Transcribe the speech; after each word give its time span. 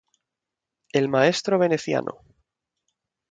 El 0.93 1.09
Maestro 1.09 1.59
Veneciano. 1.59 2.21